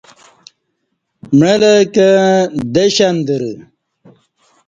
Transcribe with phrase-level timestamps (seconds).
[1.39, 2.11] معلہ کں
[2.73, 3.51] دش اندرہ